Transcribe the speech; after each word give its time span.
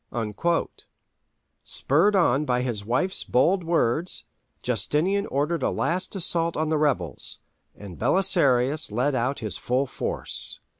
"Spurred 1.63 2.15
on 2.15 2.43
by 2.43 2.63
his 2.63 2.83
wife's 2.83 3.23
bold 3.23 3.63
words, 3.63 4.23
Justinian 4.63 5.27
ordered 5.27 5.61
a 5.61 5.69
last 5.69 6.15
assault 6.15 6.57
on 6.57 6.69
the 6.69 6.77
rebels, 6.79 7.37
and 7.77 7.99
Belisarius 7.99 8.91
led 8.91 9.13
out 9.13 9.39
his 9.45 9.59
full 9.59 9.85
force. 9.85 10.59